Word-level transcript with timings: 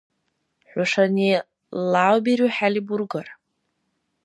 ХӀушани 0.69 1.29
лявбирухӀели 1.91 2.81
бургар. 2.87 3.27